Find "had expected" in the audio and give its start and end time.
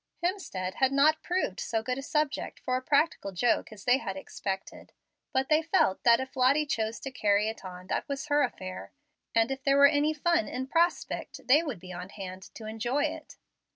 3.99-4.93